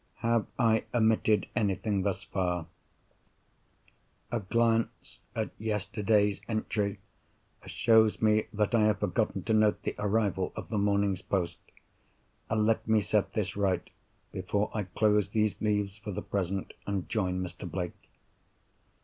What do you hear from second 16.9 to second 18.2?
join Mr. Blake.